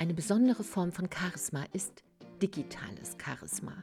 Eine 0.00 0.14
besondere 0.14 0.64
Form 0.64 0.92
von 0.92 1.10
Charisma 1.12 1.66
ist 1.74 2.02
digitales 2.40 3.18
Charisma. 3.22 3.74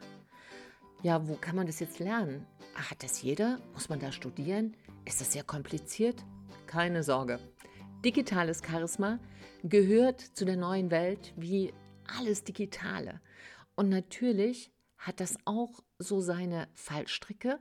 Ja, 1.04 1.28
wo 1.28 1.36
kann 1.36 1.56
man 1.56 1.68
das 1.68 1.80
jetzt 1.80 2.00
lernen? 2.00 2.44
Hat 2.74 3.04
das 3.04 3.22
jeder? 3.22 3.60
Muss 3.74 3.88
man 3.88 4.00
da 4.00 4.12
studieren? 4.12 4.76
Ist 5.06 5.22
das 5.22 5.34
sehr 5.34 5.44
kompliziert? 5.44 6.26
Keine 6.66 7.04
Sorge. 7.04 7.40
Digitales 8.04 8.64
Charisma 8.66 9.20
gehört 9.64 10.20
zu 10.20 10.44
der 10.44 10.58
neuen 10.58 10.90
Welt 10.90 11.34
wie 11.38 11.72
alles 12.08 12.44
Digitale. 12.44 13.22
Und 13.76 13.90
natürlich 13.90 14.72
hat 14.98 15.20
das 15.20 15.38
auch 15.46 15.84
so 16.00 16.20
seine 16.20 16.68
Fallstricke. 16.74 17.60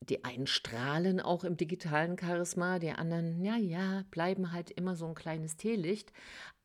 Die 0.00 0.24
einen 0.24 0.46
strahlen 0.46 1.20
auch 1.20 1.42
im 1.44 1.56
digitalen 1.56 2.18
Charisma, 2.18 2.78
die 2.78 2.90
anderen, 2.90 3.44
ja, 3.44 3.56
ja, 3.56 4.04
bleiben 4.10 4.52
halt 4.52 4.70
immer 4.70 4.94
so 4.94 5.06
ein 5.06 5.14
kleines 5.14 5.56
Teelicht. 5.56 6.12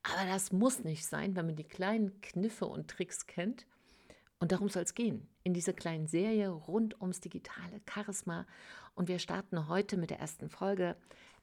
Aber 0.03 0.25
das 0.27 0.51
muss 0.51 0.83
nicht 0.83 1.05
sein, 1.05 1.35
wenn 1.35 1.45
man 1.45 1.55
die 1.55 1.63
kleinen 1.63 2.19
Kniffe 2.21 2.65
und 2.65 2.89
Tricks 2.89 3.27
kennt. 3.27 3.65
Und 4.39 4.51
darum 4.51 4.69
soll 4.69 4.83
es 4.83 4.95
gehen, 4.95 5.27
in 5.43 5.53
dieser 5.53 5.73
kleinen 5.73 6.07
Serie 6.07 6.49
rund 6.49 6.99
ums 6.99 7.19
digitale 7.19 7.81
Charisma. 7.87 8.47
Und 8.95 9.07
wir 9.07 9.19
starten 9.19 9.67
heute 9.67 9.97
mit 9.97 10.09
der 10.09 10.19
ersten 10.19 10.49
Folge. 10.49 10.97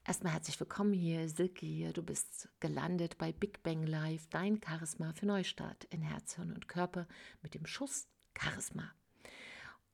Erstmal 0.05 0.33
herzlich 0.33 0.59
willkommen 0.59 0.93
hier, 0.93 1.29
Silke 1.29 1.67
hier. 1.67 1.93
Du 1.93 2.03
bist 2.03 2.49
gelandet 2.61 3.19
bei 3.19 3.33
Big 3.33 3.63
Bang 3.63 3.87
Live, 3.87 4.27
dein 4.31 4.61
Charisma 4.65 5.13
für 5.13 5.27
Neustart 5.27 5.85
in 5.91 6.03
Herz, 6.03 6.35
Hirn 6.35 6.53
und 6.53 6.67
Körper 6.67 7.07
mit 7.43 7.55
dem 7.55 7.67
Schuss 7.67 8.09
Charisma. 8.37 8.91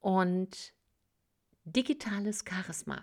Und 0.01 0.73
digitales 1.65 2.45
Charisma, 2.49 3.03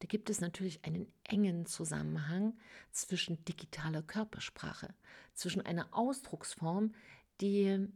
da 0.00 0.06
gibt 0.06 0.30
es 0.30 0.40
natürlich 0.40 0.84
einen 0.84 1.12
engen 1.24 1.66
Zusammenhang 1.66 2.56
zwischen 2.92 3.44
digitaler 3.44 4.02
Körpersprache, 4.02 4.94
zwischen 5.34 5.60
einer 5.60 5.88
Ausdrucksform, 5.92 6.94
die 7.40 7.88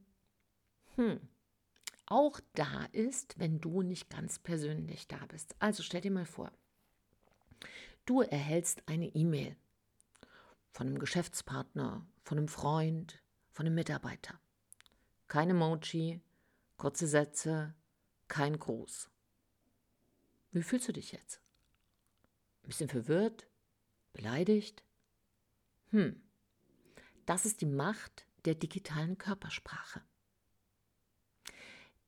hm, 0.96 1.20
auch 2.06 2.40
da 2.54 2.84
ist, 2.92 3.38
wenn 3.38 3.60
du 3.60 3.82
nicht 3.82 4.10
ganz 4.10 4.38
persönlich 4.38 5.08
da 5.08 5.18
bist. 5.26 5.54
Also 5.60 5.82
stell 5.82 6.00
dir 6.00 6.10
mal 6.10 6.26
vor, 6.26 6.52
du 8.04 8.20
erhältst 8.20 8.82
eine 8.86 9.06
E-Mail 9.06 9.56
von 10.72 10.88
einem 10.88 10.98
Geschäftspartner, 10.98 12.04
von 12.24 12.38
einem 12.38 12.48
Freund, 12.48 13.22
von 13.52 13.66
einem 13.66 13.74
Mitarbeiter. 13.74 14.40
Kein 15.28 15.50
Emoji, 15.50 16.20
kurze 16.76 17.06
Sätze, 17.06 17.74
kein 18.28 18.58
Gruß. 18.58 19.08
Wie 20.52 20.62
fühlst 20.62 20.86
du 20.86 20.92
dich 20.92 21.12
jetzt? 21.12 21.40
Ein 22.62 22.68
bisschen 22.68 22.88
verwirrt? 22.88 23.46
Beleidigt? 24.12 24.84
Hm, 25.90 26.22
das 27.24 27.46
ist 27.46 27.62
die 27.62 27.66
Macht 27.66 28.26
der 28.44 28.54
digitalen 28.54 29.16
Körpersprache. 29.16 30.02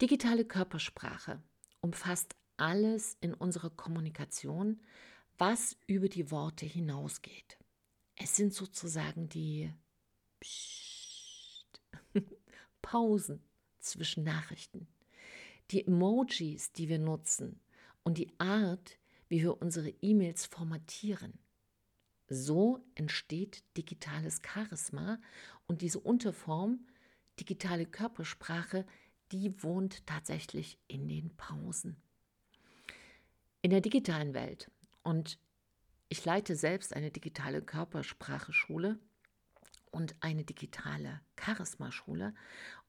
Digitale 0.01 0.45
Körpersprache 0.45 1.43
umfasst 1.81 2.37
alles 2.59 3.17
in 3.21 3.33
unserer 3.33 3.71
Kommunikation, 3.71 4.83
was 5.39 5.77
über 5.87 6.09
die 6.09 6.31
Worte 6.31 6.67
hinausgeht. 6.67 7.59
Es 8.17 8.37
sind 8.37 8.53
sozusagen 8.53 9.29
die 9.29 9.73
Psst, 10.41 11.81
Pausen 12.83 13.43
zwischen 13.81 14.25
Nachrichten, 14.25 14.87
die 15.71 15.87
Emojis, 15.87 16.73
die 16.73 16.89
wir 16.89 16.99
nutzen 16.99 17.61
und 18.05 18.19
die 18.19 18.39
Art, 18.39 18.99
wie 19.29 19.43
wir 19.43 19.61
unsere 19.61 19.91
E-Mails 20.01 20.47
formatieren. 20.47 21.39
So 22.29 22.85
entsteht 22.95 23.65
digitales 23.77 24.41
Charisma 24.47 25.19
und 25.67 25.83
diese 25.83 25.99
Unterform, 25.99 26.87
digitale 27.41 27.87
Körpersprache, 27.87 28.87
die 29.33 29.63
wohnt 29.63 30.07
tatsächlich 30.07 30.79
in 30.87 31.09
den 31.09 31.35
Pausen. 31.37 31.97
In 33.63 33.71
der 33.71 33.81
digitalen 33.81 34.35
Welt, 34.35 34.71
und 35.03 35.39
ich 36.09 36.25
leite 36.25 36.55
selbst 36.55 36.95
eine 36.95 37.11
digitale 37.11 37.63
Körpersprache-Schule 37.63 38.99
und 39.95 40.17
eine 40.21 40.45
digitale 40.45 41.21
Charisma-Schule. 41.41 42.35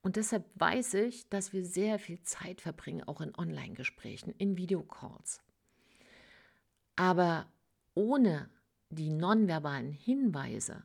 Und 0.01 0.17
deshalb 0.17 0.45
weiß 0.55 0.95
ich, 0.95 1.29
dass 1.29 1.53
wir 1.53 1.65
sehr 1.65 1.99
viel 1.99 2.21
Zeit 2.23 2.61
verbringen, 2.61 3.03
auch 3.03 3.21
in 3.21 3.35
Online-Gesprächen, 3.35 4.33
in 4.37 4.57
Videocalls. 4.57 5.41
Aber 6.95 7.47
ohne 7.93 8.49
die 8.89 9.09
nonverbalen 9.09 9.91
Hinweise 9.91 10.83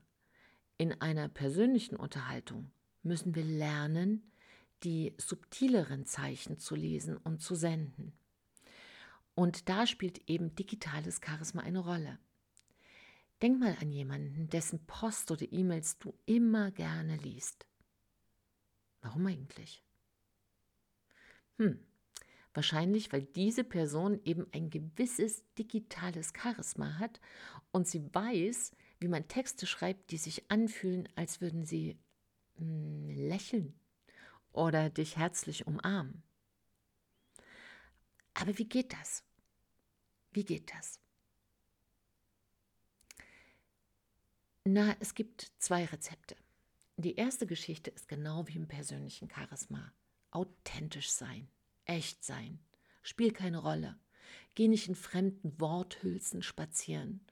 in 0.79 1.01
einer 1.01 1.29
persönlichen 1.29 1.97
Unterhaltung 1.97 2.71
müssen 3.03 3.35
wir 3.35 3.45
lernen, 3.45 4.33
die 4.83 5.15
subtileren 5.19 6.07
Zeichen 6.07 6.59
zu 6.59 6.75
lesen 6.75 7.17
und 7.17 7.43
zu 7.43 7.55
senden. 7.55 8.13
Und 9.35 9.69
da 9.69 9.87
spielt 9.87 10.29
eben 10.29 10.55
digitales 10.55 11.21
Charisma 11.25 11.63
eine 11.63 11.81
Rolle. 11.81 12.19
Denk 13.43 13.59
mal 13.59 13.75
an 13.81 13.91
jemanden, 13.91 14.49
dessen 14.51 14.85
Post 14.87 15.31
oder 15.31 15.51
E-Mails 15.51 15.99
du 15.99 16.15
immer 16.27 16.71
gerne 16.71 17.17
liest. 17.17 17.67
Warum 19.01 19.27
eigentlich? 19.27 19.83
Hm, 21.57 21.79
wahrscheinlich, 22.53 23.13
weil 23.13 23.23
diese 23.23 23.65
Person 23.65 24.21
eben 24.25 24.47
ein 24.53 24.69
gewisses 24.69 25.43
digitales 25.55 26.33
Charisma 26.37 26.99
hat 26.99 27.19
und 27.73 27.89
sie 27.89 28.15
weiß, 28.15 28.73
wie 28.99 29.09
man 29.09 29.27
Texte 29.27 29.67
schreibt, 29.67 30.11
die 30.11 30.19
sich 30.19 30.51
anfühlen, 30.51 31.09
als 31.15 31.41
würden 31.41 31.65
sie 31.65 31.99
hm, 32.57 33.09
lächeln 33.09 33.75
oder 34.53 34.91
dich 34.91 35.17
herzlich 35.17 35.67
umarmen. 35.67 36.23
Aber 38.35 38.59
wie 38.59 38.69
geht 38.69 38.93
das? 38.93 39.25
Wie 40.33 40.45
geht 40.45 40.71
das? 40.75 41.01
Na, 44.73 44.95
es 45.01 45.17
gibt 45.17 45.51
zwei 45.59 45.85
Rezepte. 45.85 46.37
Die 46.97 47.17
erste 47.17 47.45
Geschichte 47.45 47.91
ist 47.91 48.07
genau 48.07 48.47
wie 48.47 48.55
im 48.55 48.69
persönlichen 48.69 49.29
Charisma. 49.29 49.93
Authentisch 50.31 51.11
sein, 51.11 51.49
echt 51.87 52.23
sein, 52.23 52.61
spiel 53.03 53.33
keine 53.33 53.59
Rolle. 53.59 53.99
Geh 54.55 54.69
nicht 54.69 54.87
in 54.87 54.95
fremden 54.95 55.61
Worthülsen 55.61 56.45
spazieren. 56.45 57.27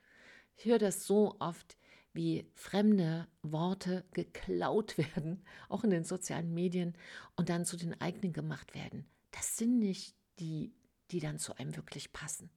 Ich 0.57 0.65
höre 0.65 0.81
das 0.81 1.07
so 1.07 1.37
oft, 1.39 1.79
wie 2.13 2.51
fremde 2.55 3.29
Worte 3.43 4.05
geklaut 4.15 4.99
werden, 5.15 5.45
auch 5.69 5.85
in 5.85 5.91
den 5.91 6.03
sozialen 6.03 6.53
Medien, 6.53 6.99
und 7.37 7.51
dann 7.51 7.65
zu 7.65 7.77
den 7.77 8.01
eigenen 8.01 8.33
gemacht 8.33 8.75
werden. 8.75 9.07
Das 9.31 9.57
sind 9.57 9.79
nicht 9.79 10.17
die, 10.41 10.75
die 11.13 11.21
dann 11.21 11.39
zu 11.39 11.57
einem 11.57 11.77
wirklich 11.77 12.13
passen. 12.13 12.51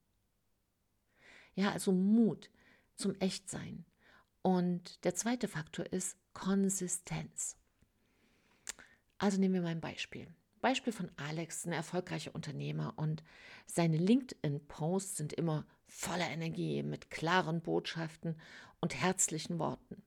Ja, 1.54 1.72
also 1.72 1.92
Mut 1.92 2.50
zum 2.96 3.14
Echtsein. 3.20 3.86
Und 4.42 5.04
der 5.04 5.16
zweite 5.16 5.48
Faktor 5.48 5.86
ist 5.92 6.18
Konsistenz. 6.34 7.58
Also 9.18 9.40
nehmen 9.40 9.54
wir 9.56 9.62
mal 9.62 9.70
ein 9.70 9.82
Beispiel. 9.82 10.28
Beispiel 10.62 10.94
von 10.94 11.12
Alex, 11.16 11.66
ein 11.66 11.74
erfolgreicher 11.74 12.34
Unternehmer 12.34 12.94
und 12.98 13.24
seine 13.66 13.98
LinkedIn-Posts 13.98 15.18
sind 15.18 15.34
immer 15.34 15.66
voller 15.88 16.30
Energie 16.30 16.84
mit 16.84 17.10
klaren 17.10 17.62
Botschaften 17.62 18.36
und 18.80 18.96
herzlichen 18.96 19.60
Worten. 19.60 20.04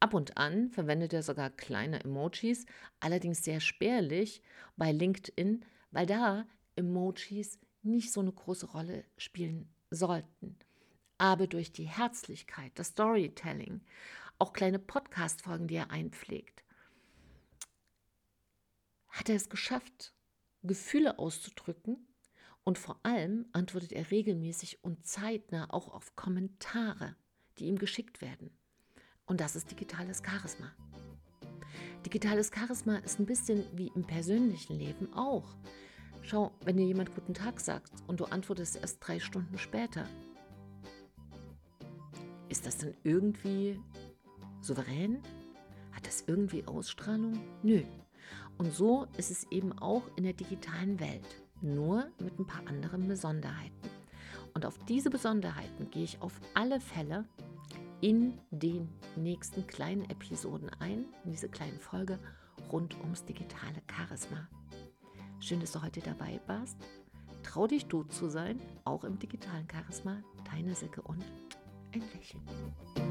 Ab 0.00 0.14
und 0.14 0.36
an 0.36 0.70
verwendet 0.70 1.12
er 1.12 1.22
sogar 1.22 1.50
kleine 1.50 2.04
Emojis, 2.04 2.66
allerdings 3.00 3.42
sehr 3.42 3.60
spärlich 3.60 4.42
bei 4.76 4.92
LinkedIn, 4.92 5.64
weil 5.92 6.06
da 6.06 6.46
Emojis 6.76 7.58
nicht 7.82 8.12
so 8.12 8.20
eine 8.20 8.32
große 8.32 8.66
Rolle 8.66 9.04
spielen 9.16 9.68
sollten. 9.90 10.58
Aber 11.18 11.46
durch 11.46 11.72
die 11.72 11.84
Herzlichkeit, 11.84 12.72
das 12.74 12.88
Storytelling, 12.88 13.80
auch 14.38 14.52
kleine 14.52 14.78
Podcast-Folgen, 14.78 15.68
die 15.68 15.76
er 15.76 15.90
einpflegt, 15.90 16.64
hat 19.08 19.28
er 19.28 19.36
es 19.36 19.48
geschafft, 19.48 20.12
Gefühle 20.62 21.18
auszudrücken 21.18 22.08
und 22.64 22.78
vor 22.78 22.98
allem 23.04 23.46
antwortet 23.52 23.92
er 23.92 24.10
regelmäßig 24.10 24.82
und 24.82 25.06
zeitnah 25.06 25.72
auch 25.72 25.88
auf 25.88 26.16
Kommentare, 26.16 27.14
die 27.58 27.66
ihm 27.66 27.78
geschickt 27.78 28.20
werden. 28.20 28.50
Und 29.26 29.40
das 29.40 29.56
ist 29.56 29.70
digitales 29.70 30.22
Charisma. 30.24 30.74
Digitales 32.04 32.50
Charisma 32.54 32.96
ist 32.98 33.18
ein 33.18 33.26
bisschen 33.26 33.64
wie 33.76 33.90
im 33.94 34.04
persönlichen 34.04 34.78
Leben 34.78 35.12
auch. 35.14 35.54
Schau, 36.22 36.52
wenn 36.64 36.76
dir 36.76 36.86
jemand 36.86 37.14
guten 37.14 37.34
Tag 37.34 37.60
sagt 37.60 37.92
und 38.06 38.20
du 38.20 38.24
antwortest 38.24 38.76
erst 38.76 38.98
drei 39.06 39.20
Stunden 39.20 39.58
später, 39.58 40.08
ist 42.54 42.66
das 42.66 42.78
dann 42.78 42.94
irgendwie 43.02 43.80
souverän? 44.60 45.20
Hat 45.90 46.06
das 46.06 46.22
irgendwie 46.28 46.64
Ausstrahlung? 46.64 47.40
Nö. 47.64 47.82
Und 48.58 48.72
so 48.72 49.08
ist 49.16 49.32
es 49.32 49.50
eben 49.50 49.76
auch 49.80 50.04
in 50.14 50.22
der 50.22 50.34
digitalen 50.34 51.00
Welt, 51.00 51.26
nur 51.62 52.06
mit 52.20 52.38
ein 52.38 52.46
paar 52.46 52.64
anderen 52.68 53.08
Besonderheiten. 53.08 53.88
Und 54.54 54.64
auf 54.64 54.78
diese 54.86 55.10
Besonderheiten 55.10 55.90
gehe 55.90 56.04
ich 56.04 56.22
auf 56.22 56.40
alle 56.54 56.80
Fälle 56.80 57.24
in 58.00 58.38
den 58.52 58.88
nächsten 59.16 59.66
kleinen 59.66 60.08
Episoden 60.08 60.70
ein, 60.78 61.06
in 61.24 61.32
diese 61.32 61.48
kleine 61.48 61.80
Folge 61.80 62.20
rund 62.70 62.96
ums 63.00 63.24
digitale 63.24 63.82
Charisma. 63.90 64.48
Schön, 65.40 65.58
dass 65.58 65.72
du 65.72 65.82
heute 65.82 66.02
dabei 66.02 66.40
warst. 66.46 66.76
Trau 67.42 67.66
dich, 67.66 67.86
du 67.86 68.04
zu 68.04 68.28
sein, 68.28 68.60
auch 68.84 69.02
im 69.02 69.18
digitalen 69.18 69.66
Charisma. 69.68 70.22
Deine 70.52 70.76
Silke 70.76 71.02
und 71.02 71.24
ein 71.94 72.02
Lächeln. 72.12 73.03